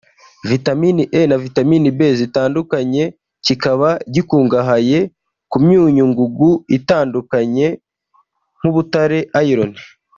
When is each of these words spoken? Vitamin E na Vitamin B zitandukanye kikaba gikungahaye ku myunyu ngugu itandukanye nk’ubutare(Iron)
Vitamin 0.51 0.97
E 1.11 1.21
na 1.31 1.37
Vitamin 1.45 1.83
B 1.97 1.99
zitandukanye 2.19 3.03
kikaba 3.45 3.89
gikungahaye 4.13 4.99
ku 5.51 5.57
myunyu 5.63 6.03
ngugu 6.11 6.49
itandukanye 6.77 7.67
nk’ubutare(Iron) 8.57 9.71